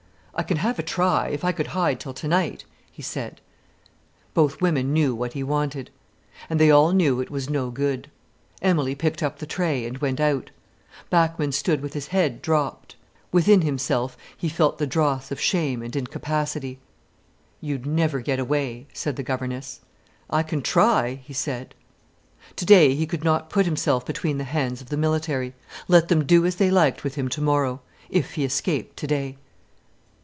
"I 0.33 0.43
can 0.43 0.57
have 0.57 0.79
a 0.79 0.83
try, 0.83 1.27
if 1.27 1.43
I 1.43 1.51
could 1.51 1.67
hide 1.67 1.99
till 1.99 2.13
tonight," 2.13 2.63
he 2.89 3.03
said. 3.03 3.41
Both 4.33 4.61
women 4.61 4.93
knew 4.93 5.13
what 5.13 5.33
he 5.33 5.43
wanted. 5.43 5.91
And 6.49 6.57
they 6.59 6.71
all 6.71 6.93
knew 6.93 7.19
it 7.19 7.29
was 7.29 7.49
no 7.49 7.69
good. 7.69 8.09
Emilie 8.61 8.95
picked 8.95 9.21
up 9.21 9.37
the 9.37 9.45
tray, 9.45 9.85
and 9.85 9.97
went 9.99 10.21
out. 10.21 10.49
Bachmann 11.09 11.51
stood 11.51 11.81
with 11.81 11.93
his 11.93 12.07
head 12.07 12.41
dropped. 12.41 12.95
Within 13.33 13.61
himself 13.61 14.17
he 14.35 14.47
felt 14.49 14.77
the 14.79 14.87
dross 14.87 15.31
of 15.31 15.39
shame 15.39 15.83
and 15.83 15.95
incapacity. 15.97 16.79
"You'd 17.59 17.85
never 17.85 18.21
get 18.21 18.39
away," 18.39 18.87
said 18.93 19.17
the 19.17 19.23
governess. 19.23 19.81
"I 20.29 20.43
can 20.43 20.61
try," 20.63 21.19
he 21.25 21.33
said. 21.33 21.75
Today 22.55 22.95
he 22.95 23.05
could 23.05 23.25
not 23.25 23.49
put 23.49 23.65
himself 23.65 24.05
between 24.05 24.37
the 24.37 24.45
hands 24.45 24.81
of 24.81 24.89
the 24.89 24.97
military. 24.97 25.53
Let 25.89 26.07
them 26.07 26.25
do 26.25 26.45
as 26.45 26.55
they 26.55 26.71
liked 26.71 27.03
with 27.03 27.15
him 27.15 27.27
tomorrow, 27.27 27.81
if 28.09 28.35
he 28.35 28.45
escaped 28.45 28.95
today. 28.95 29.35